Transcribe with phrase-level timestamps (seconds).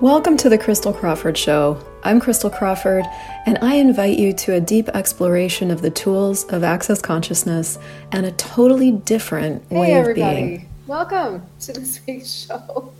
[0.00, 1.76] Welcome to the Christel Crawford Show.
[2.04, 3.04] I'm Christel Crawford,
[3.46, 7.80] and I invite you to a deep exploration of the tools of access consciousness
[8.12, 10.20] and a totally different hey, way everybody.
[10.20, 10.46] of being.
[10.46, 10.68] Hey, everybody.
[10.86, 12.92] Welcome to this week's show.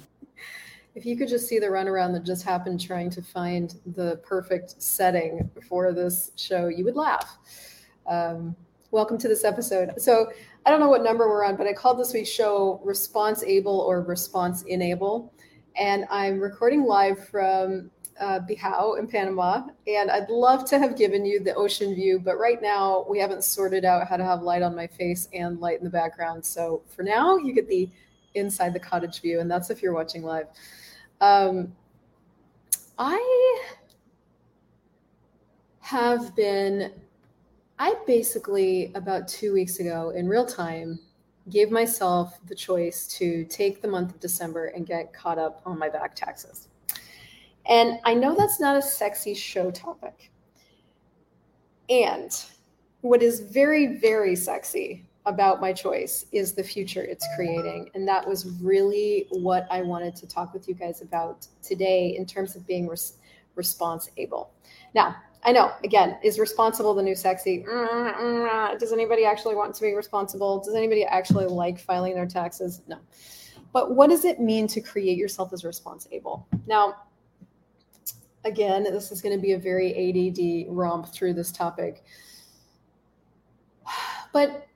[0.94, 4.80] if you could just see the runaround that just happened trying to find the perfect
[4.80, 7.36] setting for this show, you would laugh.
[8.06, 8.56] Um,
[8.90, 10.00] welcome to this episode.
[10.00, 10.32] So,
[10.64, 13.80] I don't know what number we're on, but I called this week's show Response Able
[13.80, 15.30] or Response Enable
[15.76, 17.90] and I'm recording live from
[18.20, 19.66] uh, in Panama.
[19.86, 23.44] And I'd love to have given you the ocean view, but right now we haven't
[23.44, 26.44] sorted out how to have light on my face and light in the background.
[26.44, 27.90] So for now, you get the
[28.34, 30.46] inside the cottage view, and that's if you're watching live.
[31.20, 31.74] Um,
[32.98, 33.62] I
[35.80, 36.92] have been,
[37.78, 40.98] I basically about two weeks ago in real time
[41.50, 45.78] gave myself the choice to take the month of December and get caught up on
[45.78, 46.68] my back taxes.
[47.68, 50.30] And I know that's not a sexy show topic.
[51.88, 52.30] And
[53.00, 57.90] what is very, very sexy about my choice is the future it's creating.
[57.94, 62.26] And that was really what I wanted to talk with you guys about today in
[62.26, 63.18] terms of being res-
[63.56, 64.52] response able.
[64.94, 65.16] Now,
[65.46, 67.64] I know, again, is responsible the new sexy?
[67.64, 70.60] Does anybody actually want to be responsible?
[70.60, 72.82] Does anybody actually like filing their taxes?
[72.88, 72.98] No.
[73.72, 76.48] But what does it mean to create yourself as responsible?
[76.66, 76.96] Now,
[78.44, 82.02] again, this is going to be a very ADD romp through this topic.
[84.32, 84.66] But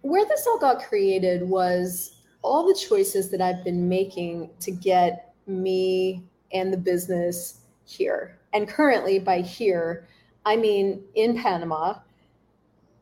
[0.00, 5.34] where this all got created was all the choices that I've been making to get
[5.46, 8.38] me and the business here.
[8.52, 10.06] And currently, by here,
[10.44, 11.94] I mean in Panama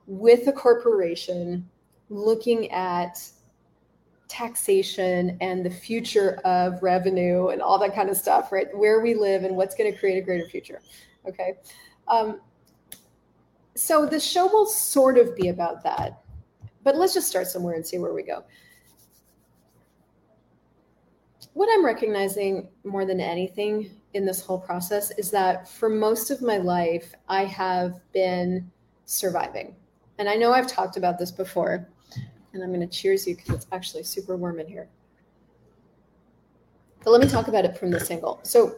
[0.06, 1.68] with a corporation
[2.10, 3.22] looking at
[4.28, 8.66] taxation and the future of revenue and all that kind of stuff, right?
[8.76, 10.80] Where we live and what's going to create a greater future.
[11.26, 11.54] Okay.
[12.08, 12.40] Um,
[13.76, 16.22] so the show will sort of be about that.
[16.82, 18.44] But let's just start somewhere and see where we go.
[21.54, 26.40] What I'm recognizing more than anything in this whole process is that for most of
[26.40, 28.70] my life, I have been
[29.04, 29.74] surviving.
[30.18, 31.88] And I know I've talked about this before,
[32.52, 34.88] and I'm going to cheers you because it's actually super warm in here.
[37.02, 38.40] But let me talk about it from this angle.
[38.44, 38.76] So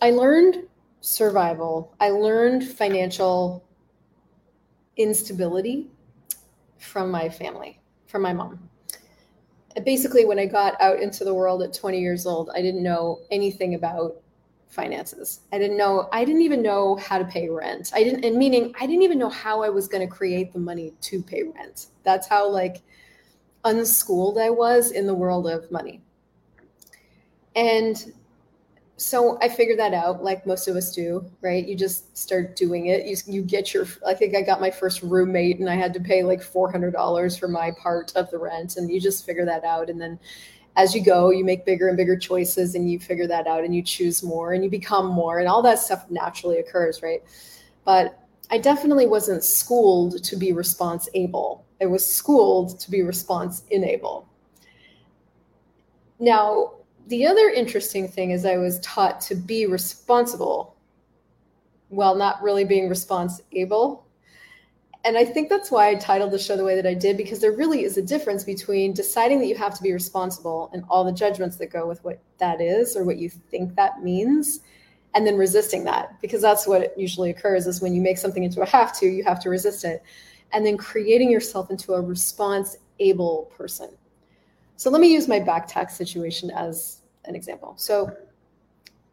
[0.00, 0.68] I learned
[1.00, 3.64] survival, I learned financial
[4.96, 5.88] instability
[6.78, 8.70] from my family, from my mom
[9.84, 13.20] basically when i got out into the world at 20 years old i didn't know
[13.30, 14.22] anything about
[14.68, 15.40] finances.
[15.52, 17.92] I didn't know, I didn't even know how to pay rent.
[17.94, 20.58] I didn't, and meaning I didn't even know how I was going to create the
[20.58, 21.86] money to pay rent.
[22.02, 22.82] That's how like
[23.64, 26.02] unschooled I was in the world of money.
[27.54, 28.12] And
[28.98, 31.66] so I figured that out, like most of us do, right?
[31.66, 33.06] You just start doing it.
[33.06, 36.00] You, you get your, I think I got my first roommate and I had to
[36.00, 38.76] pay like $400 for my part of the rent.
[38.76, 39.90] And you just figure that out.
[39.90, 40.18] And then
[40.76, 43.74] as you go, you make bigger and bigger choices and you figure that out and
[43.74, 47.22] you choose more and you become more and all that stuff naturally occurs, right?
[47.84, 51.64] But I definitely wasn't schooled to be response able.
[51.80, 54.28] I was schooled to be response enable.
[56.20, 56.74] Now,
[57.08, 60.76] the other interesting thing is I was taught to be responsible
[61.88, 64.05] while not really being response able
[65.06, 67.38] and I think that's why I titled the show the way that I did, because
[67.38, 71.04] there really is a difference between deciding that you have to be responsible and all
[71.04, 74.60] the judgments that go with what that is or what you think that means,
[75.14, 78.60] and then resisting that, because that's what usually occurs is when you make something into
[78.62, 80.02] a have to, you have to resist it,
[80.52, 83.90] and then creating yourself into a response able person.
[84.74, 87.74] So let me use my back tax situation as an example.
[87.76, 88.12] So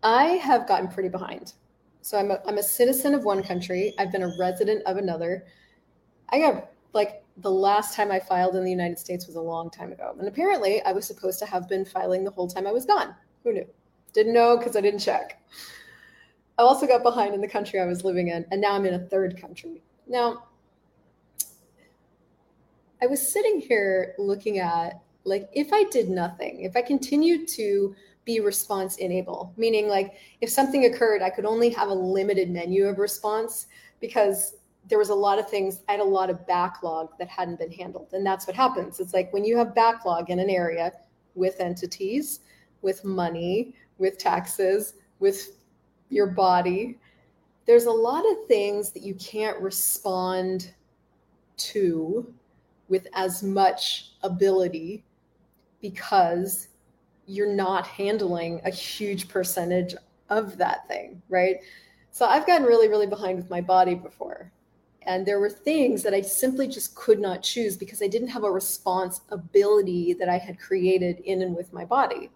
[0.02, 1.54] I have gotten pretty behind.
[2.02, 5.46] So I'm a, I'm a citizen of one country, I've been a resident of another
[6.34, 9.70] I got like the last time I filed in the United States was a long
[9.70, 10.16] time ago.
[10.18, 13.16] And apparently I was supposed to have been filing the whole time I was gone.
[13.44, 13.68] Who knew?
[14.14, 15.40] Didn't know because I didn't check.
[16.58, 18.94] I also got behind in the country I was living in, and now I'm in
[18.94, 19.82] a third country.
[20.08, 20.46] Now,
[23.02, 27.96] I was sitting here looking at like if I did nothing, if I continued to
[28.26, 32.86] be response enable, meaning like if something occurred, I could only have a limited menu
[32.86, 33.68] of response
[34.00, 34.56] because
[34.90, 37.72] there was a lot of things i had a lot of backlog that hadn't been
[37.72, 40.92] handled and that's what happens it's like when you have backlog in an area
[41.36, 42.42] with entities
[42.82, 45.58] with money with taxes with
[46.10, 46.98] your body
[47.66, 50.74] there's a lot of things that you can't respond
[51.56, 52.34] to
[52.90, 55.04] with as much ability
[55.82, 56.68] because
[57.26, 59.96] you're not handling a huge percentage
[60.30, 61.58] of that thing, right?
[62.12, 64.52] So I've gotten really, really behind with my body before.
[65.06, 68.44] And there were things that I simply just could not choose because I didn't have
[68.44, 72.30] a response ability that I had created in and with my body.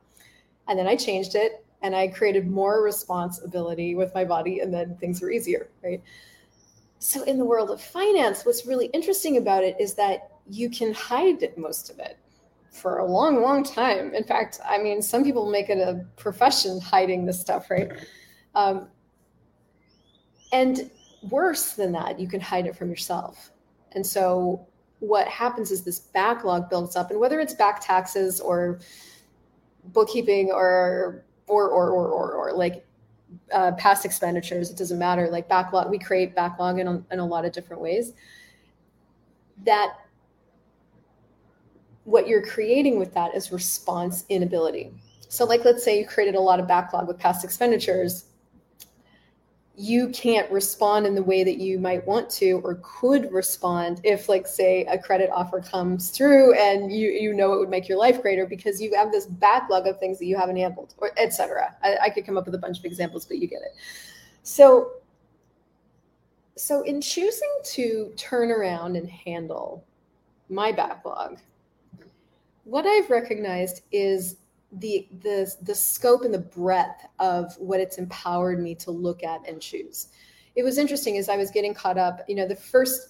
[0.67, 4.97] And then I changed it and I created more responsibility with my body, and then
[4.97, 6.01] things were easier, right?
[6.99, 10.93] So, in the world of finance, what's really interesting about it is that you can
[10.93, 12.17] hide most of it
[12.71, 14.13] for a long, long time.
[14.13, 17.91] In fact, I mean, some people make it a profession hiding this stuff, right?
[18.55, 18.87] Um,
[20.51, 20.89] and
[21.29, 23.51] worse than that, you can hide it from yourself.
[23.93, 24.65] And so,
[24.99, 28.79] what happens is this backlog builds up, and whether it's back taxes or
[29.85, 32.85] bookkeeping or or or or or, or like
[33.51, 35.29] uh, past expenditures, it doesn't matter.
[35.29, 38.13] Like backlog, we create backlog in a, in a lot of different ways.
[39.65, 39.93] That
[42.03, 44.91] what you're creating with that is response inability.
[45.29, 48.25] So, like, let's say you created a lot of backlog with past expenditures
[49.79, 54.27] you can't respond in the way that you might want to or could respond if
[54.27, 57.99] like say a credit offer comes through and you you know it would make your
[57.99, 61.75] life greater because you have this backlog of things that you haven't handled or etc
[61.83, 63.75] I, I could come up with a bunch of examples but you get it.
[64.41, 64.93] So
[66.55, 69.85] so in choosing to turn around and handle
[70.49, 71.37] my backlog
[72.63, 74.37] what i've recognized is
[74.71, 79.47] the the the scope and the breadth of what it's empowered me to look at
[79.47, 80.09] and choose.
[80.55, 82.21] It was interesting as I was getting caught up.
[82.27, 83.09] You know, the first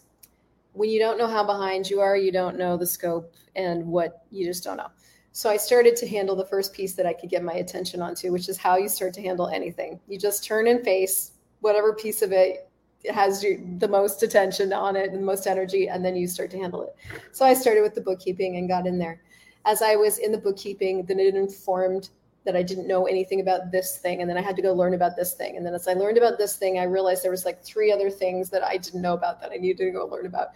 [0.73, 4.25] when you don't know how behind you are, you don't know the scope and what
[4.29, 4.91] you just don't know.
[5.31, 8.31] So I started to handle the first piece that I could get my attention onto,
[8.31, 9.99] which is how you start to handle anything.
[10.07, 11.31] You just turn and face
[11.61, 12.69] whatever piece of it
[13.11, 16.57] has the most attention on it and the most energy, and then you start to
[16.57, 16.95] handle it.
[17.31, 19.21] So I started with the bookkeeping and got in there
[19.67, 22.09] as I was in the bookkeeping, then it informed
[22.45, 24.21] that I didn't know anything about this thing.
[24.21, 25.57] And then I had to go learn about this thing.
[25.57, 28.09] And then as I learned about this thing, I realized there was like three other
[28.09, 30.51] things that I didn't know about that I needed to go learn about.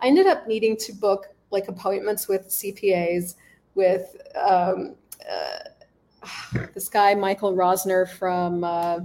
[0.00, 3.36] I ended up needing to book like appointments with CPAs,
[3.76, 4.96] with um,
[5.30, 8.98] uh, this guy, Michael Rosner from uh,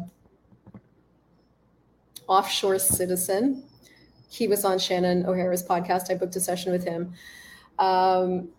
[2.28, 3.64] Offshore Citizen.
[4.28, 6.10] He was on Shannon O'Hara's podcast.
[6.10, 7.14] I booked a session with him.
[7.78, 8.50] Um,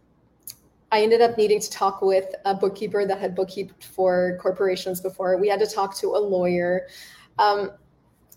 [0.92, 5.38] I ended up needing to talk with a bookkeeper that had bookkeeped for corporations before.
[5.38, 6.86] We had to talk to a lawyer.
[7.38, 7.72] Um,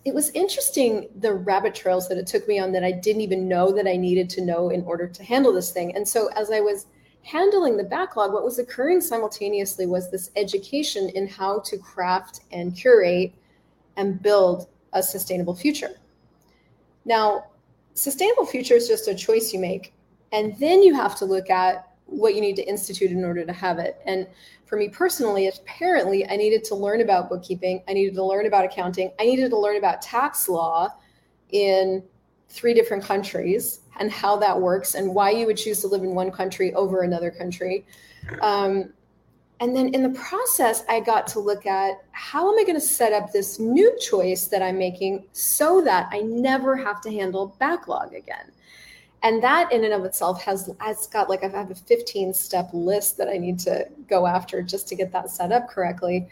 [0.06, 3.50] it was interesting the rabbit trails that it took me on that I didn't even
[3.50, 5.94] know that I needed to know in order to handle this thing.
[5.98, 6.86] And so as I was
[7.24, 12.74] handling the backlog, what was occurring simultaneously was this education in how to craft and
[12.74, 13.34] curate
[13.98, 16.00] and build a sustainable future.
[17.04, 17.48] Now,
[17.96, 19.94] sustainable future is just a choice you make.
[20.32, 23.54] And then you have to look at what you need to institute in order to
[23.54, 24.00] have it.
[24.06, 24.28] And
[24.66, 27.84] for me personally, apparently, I needed to learn about bookkeeping.
[27.88, 29.12] I needed to learn about accounting.
[29.20, 30.90] I needed to learn about tax law
[31.52, 32.04] in
[32.50, 36.16] three different countries and how that works and why you would choose to live in
[36.16, 37.86] one country over another country.
[38.42, 38.94] Um,
[39.60, 42.82] and then in the process, I got to look at how am I going to
[42.82, 47.56] set up this new choice that I'm making so that I never have to handle
[47.58, 48.52] backlog again
[49.26, 52.70] and that in and of itself has has got like i have a 15 step
[52.72, 56.28] list that i need to go after just to get that set up correctly.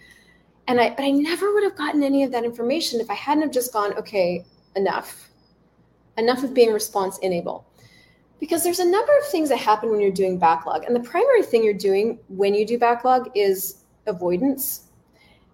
[0.67, 3.43] And i but i never would have gotten any of that information if i hadn't
[3.43, 4.45] have just gone okay
[4.75, 5.29] enough.
[6.17, 7.65] Enough of being response enable
[8.39, 10.83] because there's a number of things that happen when you're doing backlog.
[10.83, 14.89] And the primary thing you're doing when you do backlog is avoidance.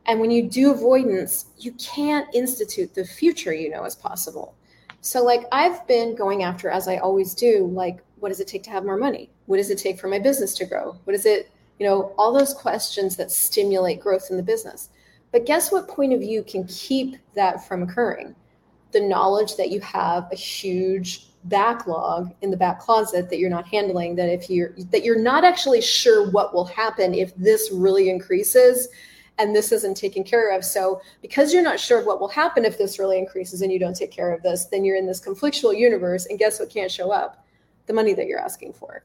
[0.07, 4.55] And when you do avoidance you can't institute the future you know as possible
[5.01, 8.63] so, like, I've been going after, as I always do, like, what does it take
[8.63, 9.29] to have more money?
[9.45, 10.97] What does it take for my business to grow?
[11.05, 14.89] What is it, you know, all those questions that stimulate growth in the business.
[15.31, 18.35] But guess what point of view can keep that from occurring?
[18.91, 23.67] The knowledge that you have a huge backlog in the back closet that you're not
[23.67, 28.09] handling that if you're that you're not actually sure what will happen if this really
[28.09, 28.89] increases
[29.39, 30.63] and this isn't taken care of.
[30.63, 33.79] So, because you're not sure of what will happen if this really increases and you
[33.79, 36.27] don't take care of this, then you're in this conflictual universe.
[36.27, 37.45] And guess what can't show up?
[37.87, 39.03] The money that you're asking for.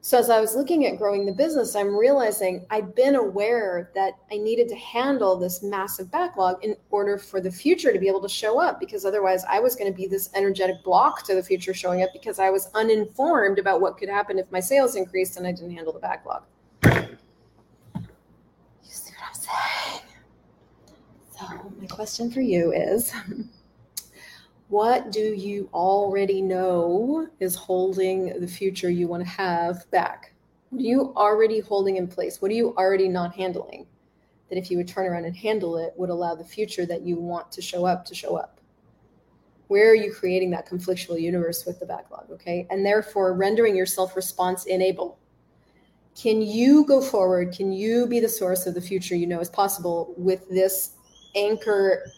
[0.00, 4.14] So, as I was looking at growing the business, I'm realizing I'd been aware that
[4.30, 8.22] I needed to handle this massive backlog in order for the future to be able
[8.22, 11.42] to show up, because otherwise I was going to be this energetic block to the
[11.42, 15.36] future showing up because I was uninformed about what could happen if my sales increased
[15.36, 16.44] and I didn't handle the backlog.
[21.38, 23.12] So, my question for you is
[24.68, 30.32] what do you already know is holding the future you want to have back?
[30.70, 32.42] What are you already holding in place?
[32.42, 33.86] What are you already not handling?
[34.48, 37.16] That if you would turn around and handle it, would allow the future that you
[37.16, 38.58] want to show up to show up.
[39.68, 42.30] Where are you creating that conflictual universe with the backlog?
[42.32, 42.66] Okay.
[42.70, 45.18] And therefore rendering yourself response enable.
[46.20, 47.54] Can you go forward?
[47.54, 50.94] Can you be the source of the future you know is possible with this
[51.38, 52.10] anchor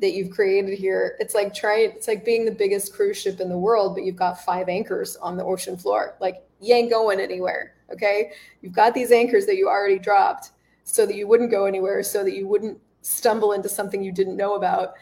[0.00, 1.16] that you've created here.
[1.18, 4.16] It's like trying, it's like being the biggest cruise ship in the world, but you've
[4.16, 6.16] got five anchors on the ocean floor.
[6.20, 7.74] Like you ain't going anywhere.
[7.92, 8.32] Okay.
[8.62, 10.52] You've got these anchors that you already dropped
[10.84, 14.36] so that you wouldn't go anywhere, so that you wouldn't stumble into something you didn't
[14.36, 14.94] know about.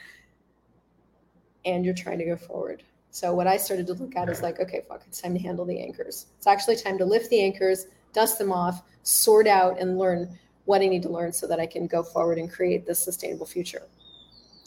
[1.65, 2.83] And you're trying to go forward.
[3.11, 5.65] So what I started to look at is like, okay, fuck, it's time to handle
[5.65, 6.27] the anchors.
[6.37, 10.83] It's actually time to lift the anchors, dust them off, sort out and learn what
[10.83, 13.83] I need to learn so that I can go forward and create this sustainable future.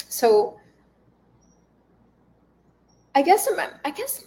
[0.07, 0.59] So
[3.13, 3.47] I guess
[3.85, 4.25] I guess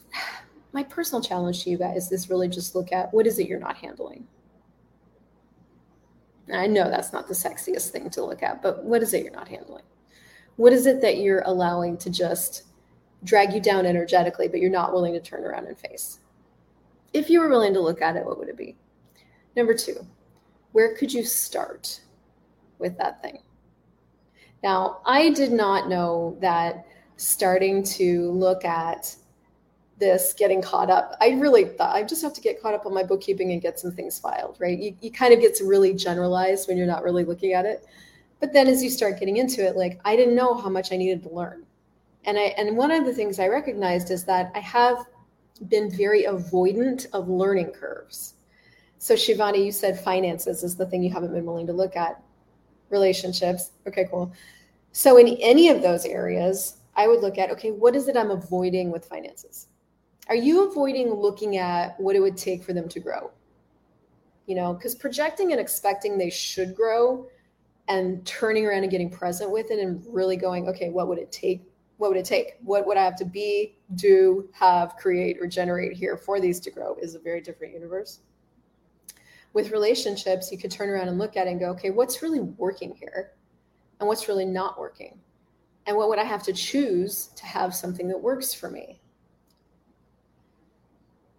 [0.72, 3.58] my personal challenge to you guys is really just look at what is it you're
[3.58, 4.26] not handling.
[6.52, 9.32] I know that's not the sexiest thing to look at, but what is it you're
[9.32, 9.84] not handling?
[10.56, 12.64] What is it that you're allowing to just
[13.24, 16.18] drag you down energetically, but you're not willing to turn around and face?
[17.14, 18.76] If you were willing to look at it, what would it be?
[19.56, 20.06] Number two,
[20.72, 22.00] where could you start
[22.78, 23.38] with that thing?
[24.62, 26.86] Now, I did not know that
[27.16, 29.14] starting to look at
[29.98, 31.16] this getting caught up.
[31.20, 33.78] I really thought I just have to get caught up on my bookkeeping and get
[33.78, 34.76] some things filed, right?
[34.78, 37.86] You, you kind of gets really generalized when you're not really looking at it.
[38.40, 40.96] But then as you start getting into it, like I didn't know how much I
[40.96, 41.64] needed to learn.
[42.24, 45.06] And I and one of the things I recognized is that I have
[45.68, 48.34] been very avoidant of learning curves.
[49.02, 52.22] So Shivani, you said finances is the thing you haven't been willing to look at.
[52.88, 53.72] Relationships.
[53.84, 54.32] Okay, cool.
[54.92, 58.30] So in any of those areas, I would look at, okay, what is it I'm
[58.30, 59.66] avoiding with finances?
[60.28, 63.32] Are you avoiding looking at what it would take for them to grow?
[64.46, 67.26] You know, because projecting and expecting they should grow
[67.88, 71.32] and turning around and getting present with it and really going, okay, what would it
[71.32, 71.64] take?
[71.96, 72.52] What would it take?
[72.62, 76.70] What would I have to be, do, have, create, or generate here for these to
[76.70, 78.20] grow is a very different universe
[79.52, 82.40] with relationships, you could turn around and look at it and go, okay, what's really
[82.40, 83.32] working here?
[84.00, 85.18] And what's really not working?
[85.86, 89.00] And what would I have to choose to have something that works for me?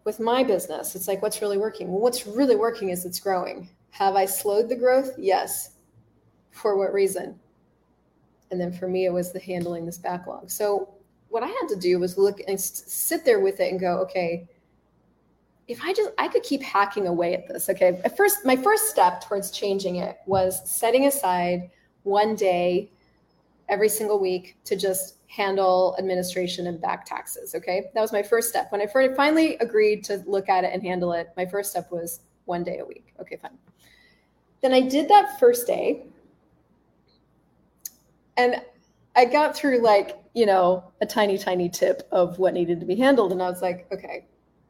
[0.04, 1.90] With my business, it's like, what's really working?
[1.90, 3.70] Well, what's really working is it's growing.
[3.92, 5.12] Have I slowed the growth?
[5.18, 5.72] Yes.
[6.52, 7.40] For what reason?
[8.52, 10.52] And then for me, it was the handling this backlog.
[10.52, 10.94] So
[11.30, 14.48] what I had to do was look and sit there with it and go, okay,
[15.68, 17.70] if I just I could keep hacking away at this.
[17.70, 18.02] Okay.
[18.04, 21.70] At first, my first step towards changing it was setting aside
[22.04, 22.92] one day
[23.70, 27.56] every single week to just handle administration and back taxes.
[27.56, 27.86] Okay.
[27.94, 28.72] That was my first step.
[28.72, 32.20] When I finally agreed to look at it and handle it, my first step was
[32.46, 33.14] one day a week.
[33.20, 33.58] Okay, fine.
[34.62, 36.04] Then I did that first day.
[38.38, 38.62] And
[39.16, 42.96] I got through like, you know, a tiny, tiny tip of what needed to be
[42.96, 43.32] handled.
[43.32, 44.26] And I was like, okay,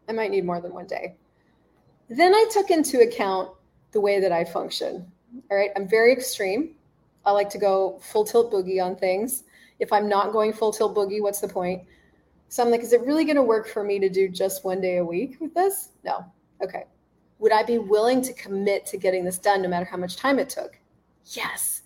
[0.07, 1.15] I might need more than one day.
[2.09, 3.49] Then I took into account
[3.91, 5.11] the way that I function.
[5.49, 6.75] All right, I'm very extreme.
[7.25, 9.43] I like to go full tilt boogie on things.
[9.79, 11.83] If I'm not going full tilt boogie, what's the point?
[12.49, 14.81] So I'm like, is it really going to work for me to do just one
[14.81, 15.89] day a week with this?
[16.03, 16.25] No.
[16.61, 16.85] Okay.
[17.39, 20.37] Would I be willing to commit to getting this done no matter how much time
[20.37, 20.77] it took?
[21.25, 21.82] Yes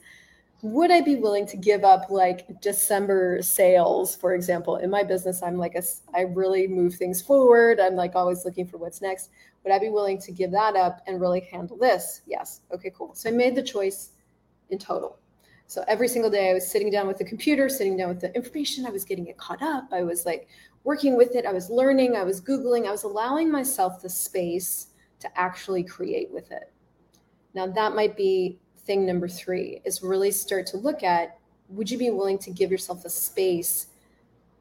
[0.62, 4.78] would I be willing to give up like December sales, for example?
[4.78, 5.84] In my business, I'm like a,
[6.16, 7.80] I really move things forward.
[7.80, 9.30] I'm like always looking for what's next.
[9.64, 12.22] Would I be willing to give that up and really handle this?
[12.26, 12.62] Yes.
[12.74, 13.14] Okay, cool.
[13.14, 14.12] So I made the choice
[14.70, 15.20] in total.
[15.68, 18.34] So every single day I was sitting down with the computer, sitting down with the
[18.34, 19.90] information, I was getting it caught up.
[19.92, 20.48] I was like
[20.86, 24.88] working with it, I was learning, I was Googling, I was allowing myself the space
[25.20, 26.72] to actually create with it.
[27.54, 31.38] Now, that might be thing number three is really start to look at
[31.70, 33.88] would you be willing to give yourself a space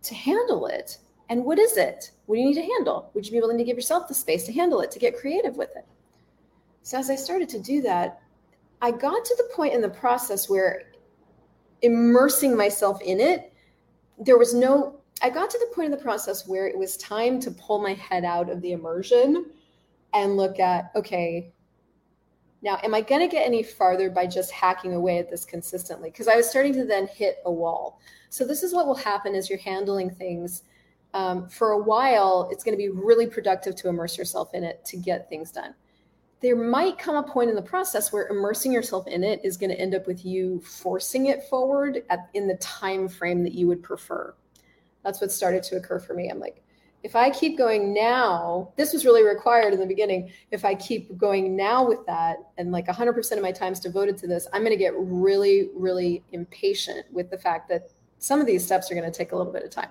[0.03, 0.99] to handle it?
[1.29, 2.11] And what is it?
[2.27, 3.11] What do you need to handle?
[3.15, 5.57] Would you be willing to give yourself the space to handle it, to get creative
[5.57, 5.87] with it?
[6.83, 8.21] So, as I started to do that,
[8.83, 10.83] I got to the point in the process where
[11.83, 13.53] immersing myself in it,
[14.19, 17.41] there was no, I got to the point in the process where it was time
[17.41, 19.47] to pull my head out of the immersion
[20.15, 21.53] and look at, okay,
[22.63, 26.11] now, am I going to get any farther by just hacking away at this consistently?
[26.11, 28.01] Because I was starting to then hit a wall.
[28.31, 30.63] So, this is what will happen as you're handling things.
[31.15, 34.85] Um, for a while, it's going to be really productive to immerse yourself in it
[34.87, 35.75] to get things done.
[36.43, 39.71] There might come a point in the process where immersing yourself in it is going
[39.71, 43.67] to end up with you forcing it forward at, in the time frame that you
[43.67, 44.35] would prefer.
[45.03, 46.29] That's what started to occur for me.
[46.29, 46.63] I'm like,
[47.07, 50.29] if I keep going now, this was really required in the beginning.
[50.51, 54.17] If I keep going now with that and like 100% of my time is devoted
[54.17, 58.47] to this, I'm going to get really, really impatient with the fact that some of
[58.49, 59.91] these steps are going to take a little bit of time.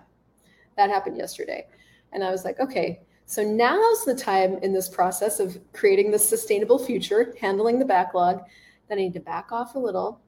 [0.75, 1.67] That happened yesterday.
[2.11, 6.19] And I was like, okay, so now's the time in this process of creating the
[6.19, 8.41] sustainable future, handling the backlog,
[8.89, 10.19] that I need to back off a little.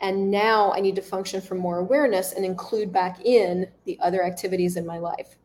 [0.00, 4.22] And now I need to function from more awareness and include back in the other
[4.22, 5.36] activities in my life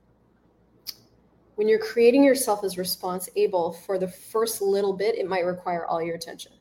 [1.58, 5.88] when you're creating yourself as response able for the first little bit, it might require
[5.88, 6.52] all your attention.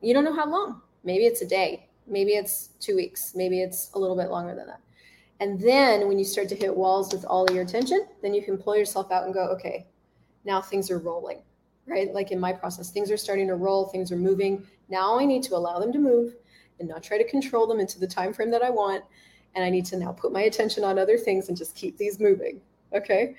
[0.00, 0.82] You don't know how long.
[1.02, 4.68] Maybe it's a day, maybe it's two weeks, maybe it's a little bit longer than
[4.68, 4.80] that.
[5.40, 8.56] And then when you start to hit walls with all your attention, then you can
[8.56, 9.88] pull yourself out and go, okay,
[10.44, 11.42] now things are rolling,
[11.84, 12.14] right?
[12.14, 14.64] Like in my process, things are starting to roll, things are moving.
[14.90, 16.36] Now I need to allow them to move
[16.78, 19.02] and not try to control them into the time frame that I want.
[19.56, 22.20] And I need to now put my attention on other things and just keep these
[22.20, 22.60] moving.
[22.94, 23.34] Okay.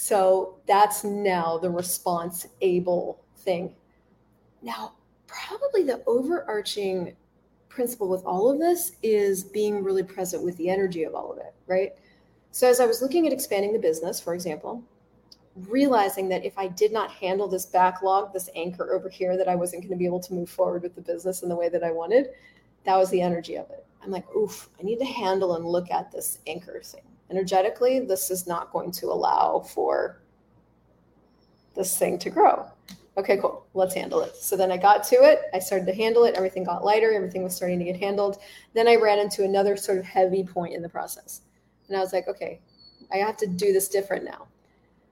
[0.00, 3.74] So that's now the response able thing.
[4.62, 4.92] Now,
[5.26, 7.16] probably the overarching
[7.68, 11.38] principle with all of this is being really present with the energy of all of
[11.38, 11.94] it, right?
[12.52, 14.84] So, as I was looking at expanding the business, for example,
[15.68, 19.56] realizing that if I did not handle this backlog, this anchor over here, that I
[19.56, 21.82] wasn't going to be able to move forward with the business in the way that
[21.82, 22.28] I wanted,
[22.84, 23.84] that was the energy of it.
[24.00, 28.30] I'm like, oof, I need to handle and look at this anchor thing energetically, this
[28.30, 30.20] is not going to allow for
[31.74, 32.66] this thing to grow.
[33.16, 33.66] Okay, cool.
[33.74, 34.36] Let's handle it.
[34.36, 35.42] So then I got to it.
[35.52, 36.36] I started to handle it.
[36.36, 37.12] Everything got lighter.
[37.12, 38.38] Everything was starting to get handled.
[38.74, 41.40] Then I ran into another sort of heavy point in the process.
[41.88, 42.60] And I was like, okay,
[43.12, 44.46] I have to do this different now.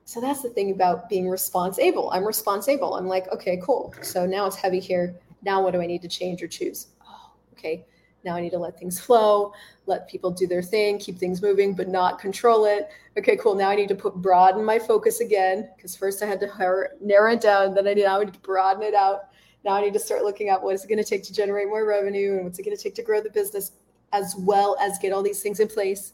[0.05, 2.11] So that's the thing about being response able.
[2.13, 2.95] I'm response able.
[2.95, 3.93] I'm like, okay, cool.
[4.03, 5.17] So now it's heavy here.
[5.43, 6.89] Now what do I need to change or choose?
[7.09, 7.85] Oh, okay
[8.27, 9.55] now I need to let things flow,
[9.87, 12.89] let people do their thing, keep things moving, but not control it.
[13.17, 13.55] Okay, cool.
[13.55, 17.33] Now I need to put broaden my focus again because first I had to narrow
[17.33, 19.29] it down, then I now need to broaden it out.
[19.65, 21.69] Now I need to start looking at what is it going to take to generate
[21.69, 23.73] more revenue and what's it going to take to grow the business,
[24.13, 26.13] as well as get all these things in place.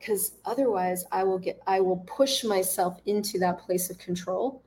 [0.00, 4.62] Because otherwise, I will get I will push myself into that place of control,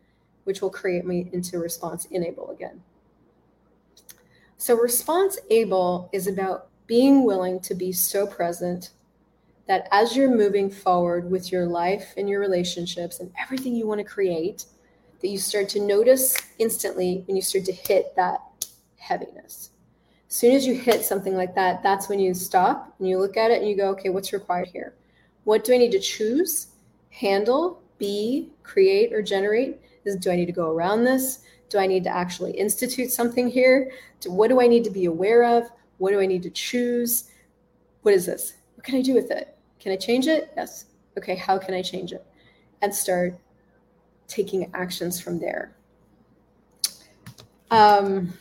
[0.46, 2.82] which will create me into response enable again.
[4.58, 8.92] So, response able is about being willing to be so present
[9.68, 14.00] that as you're moving forward with your life and your relationships and everything you want
[14.00, 14.66] to create,
[15.22, 18.40] that you start to notice instantly when you start to hit that
[18.98, 19.72] heaviness.
[20.30, 23.38] As soon as you hit something like that, that's when you stop and you look
[23.38, 24.94] at it and you go, okay, what's required here?
[25.44, 26.68] What do I need to choose,
[27.10, 29.80] handle, be, create, or generate?
[30.06, 31.44] Is do I need to go around this?
[31.70, 33.92] Do I need to actually institute something here?
[34.26, 35.70] What do I need to be aware of?
[35.98, 37.30] What do I need to choose?
[38.04, 38.54] What is this?
[38.76, 39.58] What can I do with it?
[39.80, 40.52] Can I change it?
[40.56, 40.86] Yes.
[41.18, 42.26] Okay, how can I change it?
[42.82, 43.38] And start
[44.28, 45.76] taking actions from there.
[47.72, 48.34] Um,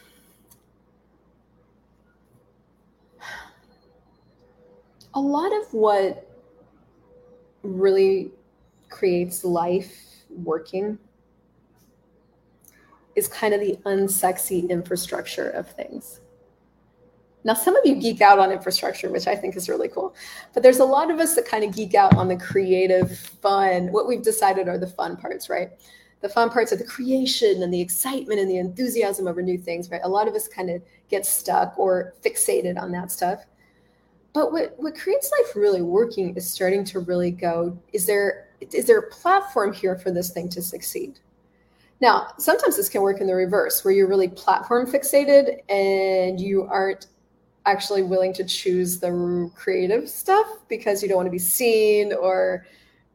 [5.14, 6.30] a lot of what
[7.62, 8.30] really
[8.88, 9.92] creates life
[10.30, 10.98] working
[13.16, 16.20] is kind of the unsexy infrastructure of things.
[17.44, 20.14] Now, some of you geek out on infrastructure, which I think is really cool.
[20.52, 23.92] But there's a lot of us that kind of geek out on the creative, fun,
[23.92, 25.70] what we've decided are the fun parts, right?
[26.22, 29.90] The fun parts are the creation and the excitement and the enthusiasm over new things,
[29.90, 30.00] right?
[30.02, 33.44] A lot of us kind of get stuck or fixated on that stuff.
[34.33, 38.87] But what, what creates life really working is starting to really go, is there is
[38.87, 41.20] there a platform here for this thing to succeed?
[42.00, 46.64] Now, sometimes this can work in the reverse, where you're really platform fixated and you
[46.64, 47.06] aren't
[47.64, 52.66] actually willing to choose the creative stuff because you don't want to be seen or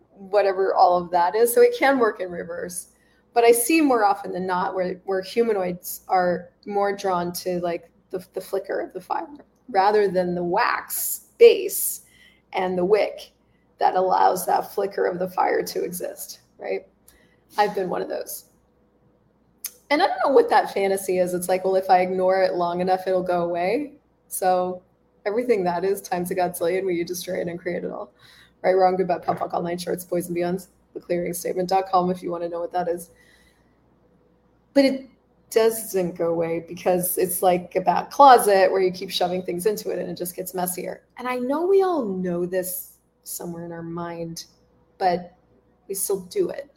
[0.10, 1.54] whatever all of that is.
[1.54, 2.88] So it can work in reverse.
[3.34, 7.90] But I see more often than not where, where humanoids are more drawn to like
[8.10, 9.28] the, the flicker of the fire
[9.70, 12.02] rather than the wax base
[12.52, 13.32] and the wick
[13.78, 16.86] that allows that flicker of the fire to exist, right?
[17.58, 18.51] I've been one of those
[19.92, 21.34] and I don't know what that fantasy is.
[21.34, 23.92] It's like, well, if I ignore it long enough, it'll go away.
[24.30, 24.82] So
[25.26, 28.14] everything that is times a godzillion where you destroy it and create it all.
[28.64, 32.42] Right, wrong, good, bad, POD, POC, online shorts, boys and beyonds, theclearingstatement.com if you want
[32.44, 33.10] to know what that is.
[34.74, 35.10] But it
[35.50, 39.90] doesn't go away because it's like a bad closet where you keep shoving things into
[39.90, 41.04] it and it just gets messier.
[41.18, 44.46] And I know we all know this somewhere in our mind,
[44.98, 45.36] but
[45.90, 46.72] we still do it.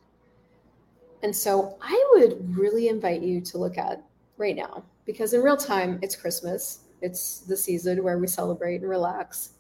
[1.25, 4.05] And so I would really invite you to look at
[4.37, 6.81] right now because in real time, it's Christmas.
[7.01, 9.55] It's the season where we celebrate and relax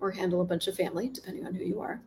[0.00, 2.00] or handle a bunch of family, depending on who you are.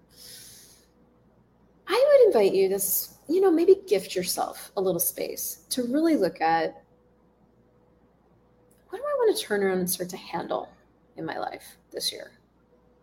[1.86, 2.82] I would invite you to,
[3.28, 6.82] you know, maybe gift yourself a little space to really look at
[8.88, 10.70] what do I want to turn around and start to handle
[11.18, 12.32] in my life this year,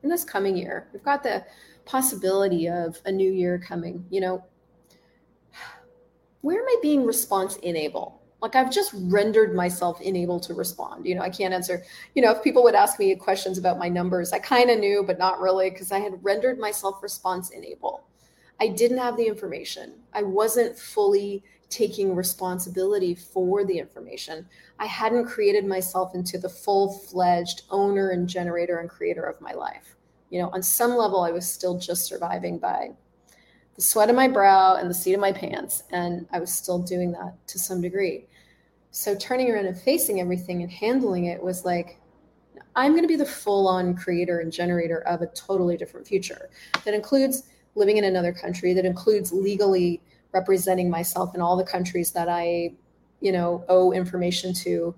[0.02, 0.88] in this coming year.
[0.94, 1.44] We've got the
[1.84, 4.02] possibility of a new year coming.
[4.08, 4.44] You know,
[6.42, 8.22] where am I being response enable?
[8.40, 11.06] Like I've just rendered myself unable to respond.
[11.06, 11.82] You know, I can't answer.
[12.14, 15.02] You know, if people would ask me questions about my numbers, I kind of knew,
[15.04, 18.04] but not really, because I had rendered myself response enable.
[18.60, 19.94] I didn't have the information.
[20.12, 24.46] I wasn't fully taking responsibility for the information.
[24.78, 29.52] I hadn't created myself into the full fledged owner and generator and creator of my
[29.52, 29.96] life.
[30.30, 32.90] You know, on some level, I was still just surviving by
[33.76, 35.84] the sweat of my brow and the seat of my pants.
[35.90, 38.26] And I was still doing that to some degree.
[38.90, 42.00] So turning around and facing everything and handling it was like,
[42.74, 46.48] I'm going to be the full on creator and generator of a totally different future
[46.84, 50.00] that includes living in another country, that includes legally
[50.32, 52.74] representing myself in all the countries that I,
[53.20, 54.94] you know, owe information to.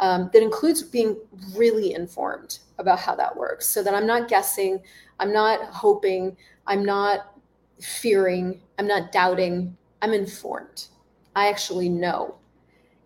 [0.00, 1.16] Um, that includes being
[1.54, 4.80] really informed about how that works so that I'm not guessing,
[5.20, 7.31] I'm not hoping, I'm not
[7.80, 10.86] fearing, I'm not doubting, I'm informed.
[11.34, 12.36] I actually know.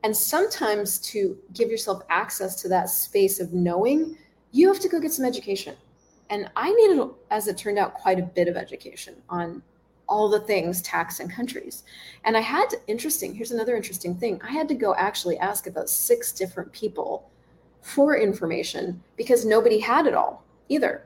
[0.04, 4.16] And sometimes to give yourself access to that space of knowing,
[4.52, 5.74] you have to go get some education.
[6.30, 9.62] And I needed, as it turned out, quite a bit of education on
[10.08, 11.82] all the things tax and countries.
[12.24, 14.40] And I had to, interesting, here's another interesting thing.
[14.42, 17.30] I had to go actually ask about six different people
[17.80, 21.04] for information because nobody had it all either.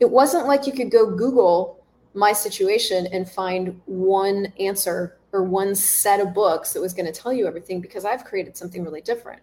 [0.00, 1.83] It wasn't like you could go Google
[2.14, 7.20] my situation and find one answer or one set of books that was going to
[7.20, 9.42] tell you everything because I've created something really different.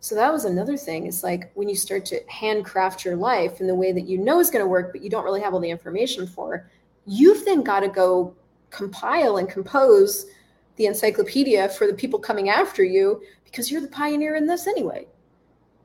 [0.00, 1.06] So that was another thing.
[1.06, 4.40] It's like when you start to handcraft your life in the way that you know
[4.40, 6.70] is going to work, but you don't really have all the information for,
[7.06, 8.34] you've then got to go
[8.70, 10.26] compile and compose
[10.76, 15.06] the encyclopedia for the people coming after you because you're the pioneer in this anyway.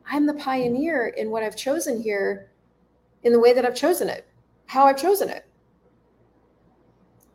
[0.06, 2.50] I'm the pioneer in what I've chosen here
[3.24, 4.28] in the way that I've chosen it,
[4.66, 5.46] how I've chosen it.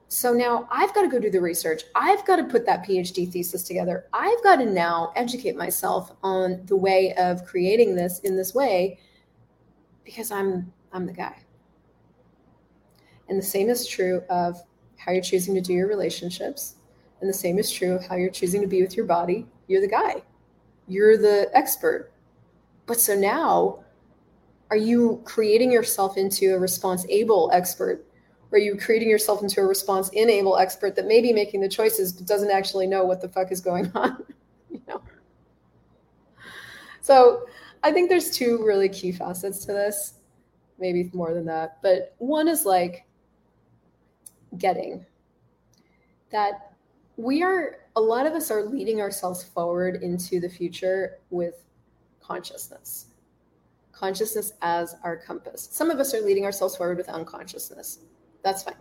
[0.08, 1.82] So now I've got to go do the research.
[1.94, 4.06] I've got to put that PhD thesis together.
[4.12, 9.00] I've got to now educate myself on the way of creating this in this way
[10.04, 11.36] because I'm I'm the guy.
[13.28, 14.62] And the same is true of
[14.96, 16.76] how you're choosing to do your relationships.
[17.20, 19.46] And the same is true of how you're choosing to be with your body.
[19.66, 20.22] You're the guy.
[20.86, 22.12] You're the expert.
[22.86, 23.80] But so now
[24.70, 28.05] are you creating yourself into a response able expert
[28.52, 32.12] are you creating yourself into a response enable expert that may be making the choices
[32.12, 34.24] but doesn't actually know what the fuck is going on
[34.70, 35.00] you know?
[37.00, 37.46] So
[37.82, 40.14] i think there's two really key facets to this
[40.78, 43.06] maybe more than that but one is like
[44.58, 45.04] getting
[46.30, 46.72] that
[47.16, 51.64] we are a lot of us are leading ourselves forward into the future with
[52.20, 53.06] consciousness
[53.96, 55.68] consciousness as our compass.
[55.72, 58.00] Some of us are leading ourselves forward with unconsciousness
[58.46, 58.76] that's fine.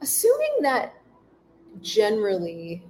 [0.00, 0.94] Assuming that
[1.82, 2.82] generally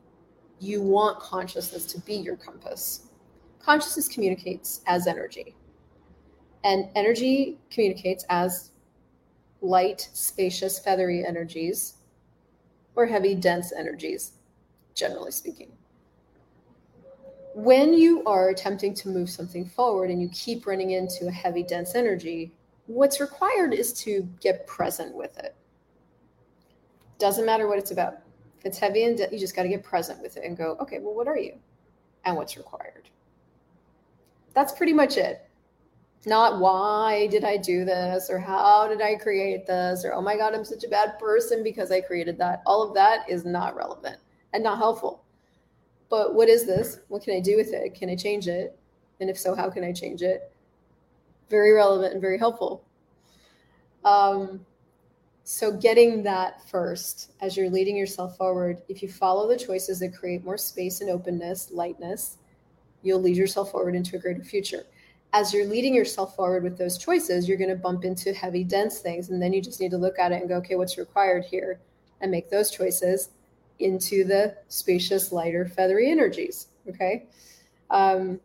[0.61, 3.09] you want consciousness to be your compass,
[3.59, 5.57] consciousness communicates as energy.
[6.63, 8.71] And energy communicates as
[9.61, 11.95] light, spacious, feathery energies
[12.95, 14.35] or heavy, dense energies,
[14.95, 15.73] generally speaking.
[17.57, 21.65] When you are attempting to move something forward and you keep running into a heavy,
[21.65, 22.53] dense energy,
[22.91, 25.55] what's required is to get present with it.
[27.19, 28.15] Doesn't matter what it's about.
[28.59, 30.99] If it's heavy and you just got to get present with it and go, okay,
[30.99, 31.55] well, what are you?
[32.25, 33.09] And what's required?
[34.55, 35.49] That's pretty much it.
[36.27, 40.37] Not why did I do this or how did I create this or oh my
[40.37, 42.63] God, I'm such a bad person because I created that.
[42.67, 44.17] All of that is not relevant
[44.53, 45.23] and not helpful.
[46.11, 46.99] But what is this?
[47.09, 47.95] What can I do with it?
[47.95, 48.77] Can I change it?
[49.21, 50.53] And if so, how can I change it?
[51.51, 52.85] Very relevant and very helpful.
[54.05, 54.65] Um,
[55.43, 60.15] so, getting that first as you're leading yourself forward, if you follow the choices that
[60.15, 62.39] create more space and openness, lightness,
[63.03, 64.85] you'll lead yourself forward into a greater future.
[65.33, 69.01] As you're leading yourself forward with those choices, you're going to bump into heavy, dense
[69.01, 69.31] things.
[69.31, 71.81] And then you just need to look at it and go, okay, what's required here?
[72.21, 73.31] And make those choices
[73.79, 76.69] into the spacious, lighter, feathery energies.
[76.89, 77.27] Okay.
[77.91, 78.41] Um,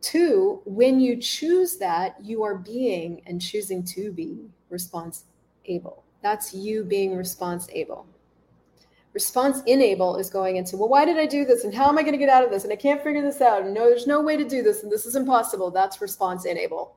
[0.00, 5.24] Two, when you choose that, you are being and choosing to be response
[5.66, 6.04] able.
[6.22, 8.06] That's you being response able.
[9.12, 11.64] Response enable is going into, well, why did I do this?
[11.64, 12.64] And how am I going to get out of this?
[12.64, 13.62] And I can't figure this out.
[13.62, 14.82] And no, there's no way to do this.
[14.82, 15.70] And this is impossible.
[15.70, 16.96] That's response enable.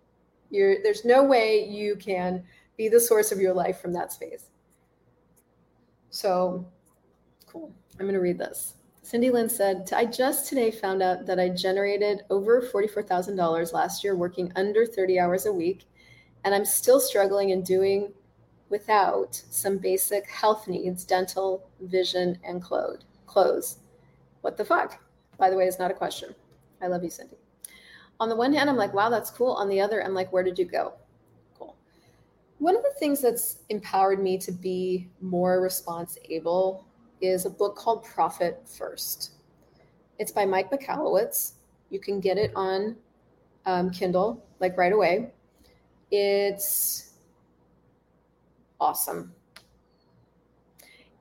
[0.51, 2.43] You're, there's no way you can
[2.77, 4.45] be the source of your life from that space.
[6.11, 6.65] So
[7.47, 7.73] cool.
[7.99, 8.75] I'm going to read this.
[9.05, 14.15] Cindy Lynn said, I just today found out that I generated over $44,000 last year
[14.15, 15.85] working under 30 hours a week,
[16.45, 18.13] and I'm still struggling and doing
[18.69, 23.79] without some basic health needs, dental, vision, and clothes.
[24.39, 25.03] What the fuck?
[25.37, 26.33] By the way, it's not a question.
[26.81, 27.37] I love you, Cindy.
[28.21, 29.51] On the one hand, I'm like, wow, that's cool.
[29.51, 30.93] On the other, I'm like, where did you go?
[31.59, 31.75] Cool.
[32.59, 36.87] One of the things that's empowered me to be more response able
[37.23, 39.31] is a book called Profit First.
[40.19, 41.53] It's by Mike Michalowicz.
[41.89, 42.97] You can get it on
[43.65, 45.31] um, Kindle like right away.
[46.11, 47.13] It's
[48.79, 49.33] awesome.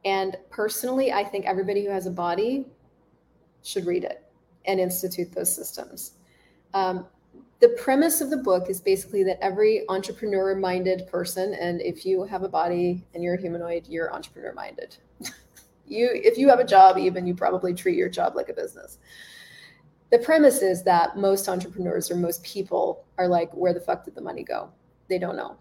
[0.05, 2.67] And personally, I think everybody who has a body
[3.63, 4.25] should read it
[4.67, 6.15] and institute those systems.
[6.75, 7.07] Um,
[7.61, 12.25] the premise of the book is basically that every entrepreneur minded person, and if you
[12.25, 14.97] have a body and you're a humanoid, you're entrepreneur minded.
[15.93, 18.99] you, if you have a job, even you probably treat your job like a business.
[20.11, 24.15] The premise is that most entrepreneurs or most people are like, where the fuck did
[24.15, 24.71] the money go?
[25.09, 25.57] They don't know.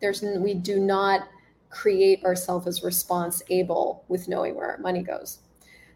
[0.00, 1.28] There's, we do not
[1.70, 5.40] create ourselves as response able with knowing where our money goes.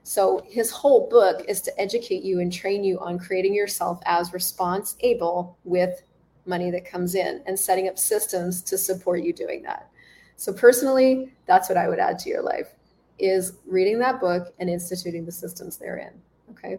[0.02, 4.32] So his whole book is to educate you and train you on creating yourself as
[4.32, 6.02] response able with
[6.46, 9.88] money that comes in and setting up systems to support you doing that.
[10.36, 12.74] So personally, that's what I would add to your life
[13.20, 16.12] is reading that book and instituting the systems therein.
[16.50, 16.78] Okay.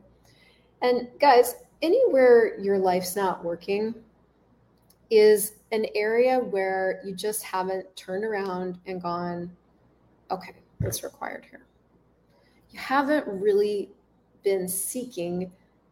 [0.82, 3.94] And guys, anywhere your life's not working
[5.10, 9.52] is an area where you just haven't turned around and gone,
[10.32, 11.66] okay, what's required here?
[12.72, 13.90] you haven't really
[14.44, 15.52] been seeking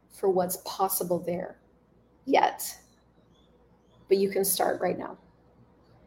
[0.10, 1.58] for what's possible there
[2.26, 2.76] yet.
[4.08, 5.18] But you can start right now.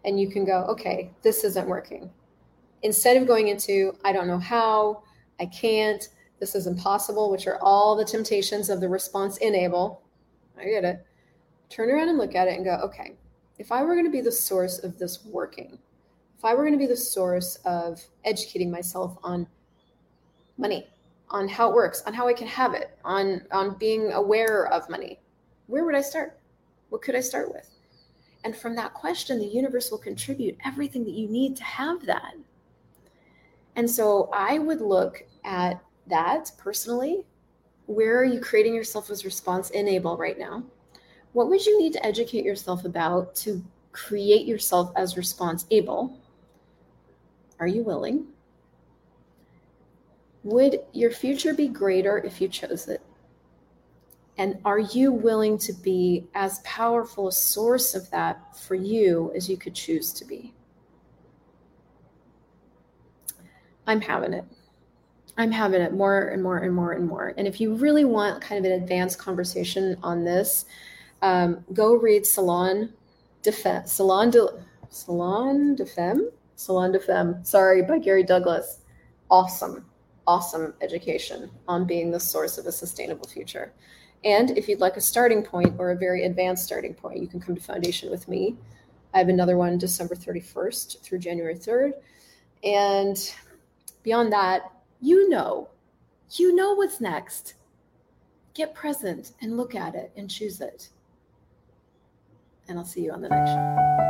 [0.04, 2.10] And you can go, okay, this isn't working.
[2.82, 5.02] Instead of going into, I don't know how,
[5.40, 6.08] I can't,
[6.40, 10.02] this is impossible, which are all the temptations of the response enable.
[10.58, 11.06] I get it.
[11.68, 13.12] Turn around and look at it and go, okay,
[13.58, 15.78] if I were going to be the source of this working,
[16.36, 19.46] if I were going to be the source of educating myself on
[20.58, 20.88] money,
[21.30, 24.90] on how it works, on how I can have it, on on being aware of
[24.90, 25.18] money.
[25.66, 26.38] Where would I start?
[26.90, 27.70] What could I start with?
[28.44, 32.34] And from that question, the universe will contribute everything that you need to have that.
[33.76, 37.24] And so I would look at that personally.
[37.86, 40.62] Where are you creating yourself as response enable right now?
[41.32, 46.18] What would you need to educate yourself about to create yourself as response able?
[47.58, 48.26] Are you willing?
[50.44, 53.00] Would your future be greater if you chose it?
[54.38, 59.48] And are you willing to be as powerful a source of that for you as
[59.48, 60.54] you could choose to be?
[63.86, 64.44] I'm having it.
[65.36, 67.34] I'm having it more and more and more and more.
[67.36, 70.66] And if you really want kind of an advanced conversation on this,
[71.22, 72.92] um, go read Salon
[73.42, 74.46] de Femme, Salon de
[74.90, 77.42] Salon de Femme, Salon de Femme.
[77.44, 78.80] Sorry, by Gary Douglas.
[79.30, 79.86] Awesome
[80.26, 83.72] awesome education on being the source of a sustainable future.
[84.24, 87.40] And if you'd like a starting point or a very advanced starting point, you can
[87.40, 88.56] come to Foundation with me.
[89.14, 91.92] I have another one December 31st through January 3rd.
[92.62, 93.34] And
[94.02, 95.68] beyond that, you know,
[96.30, 97.54] you know what's next.
[98.54, 100.88] Get present and look at it and choose it.
[102.68, 104.02] And I'll see you on the next show.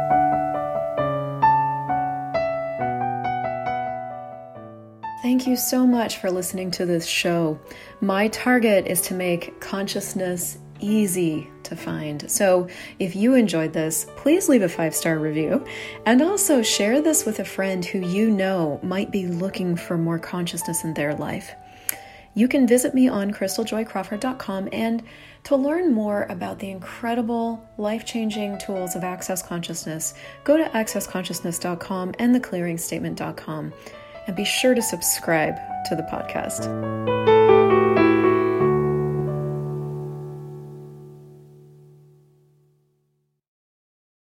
[5.23, 7.59] Thank you so much for listening to this show.
[8.01, 12.31] My target is to make consciousness easy to find.
[12.31, 12.69] So
[12.99, 15.65] if you enjoyed this, please leave a five star review
[16.07, 20.19] and also share this with a friend who you know might be looking for more
[20.19, 21.55] consciousness in their life.
[22.35, 25.03] You can visit me on christeljoycrawford.com and
[25.45, 30.15] to learn more about the incredible life changing tools of Access Consciousness,
[30.45, 33.73] go to accessconsciousness.com and theclearingstatement.com
[34.27, 37.32] and be sure to subscribe to the podcast.